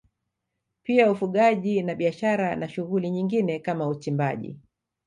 Pia 0.83 1.11
ufugaji 1.11 1.83
na 1.83 1.95
biashara 1.95 2.55
na 2.55 2.69
shughuli 2.69 3.09
nyingine 3.11 3.59
kama 3.59 3.87
uchimbaji 3.87 4.59